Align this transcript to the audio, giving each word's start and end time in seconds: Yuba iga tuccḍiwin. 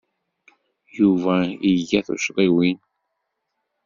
Yuba 0.97 1.35
iga 1.71 1.99
tuccḍiwin. 2.07 2.79